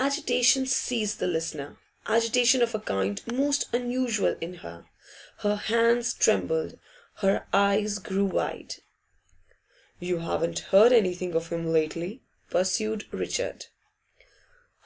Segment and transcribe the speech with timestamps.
[0.00, 1.78] Agitation seized the listener,
[2.08, 4.86] agitation of a kind most unusual in her.
[5.44, 6.76] Her hands trembled,
[7.18, 8.74] her eyes grew wide.
[10.00, 13.66] 'You haven't heard anything of him lately?' pursued Richard.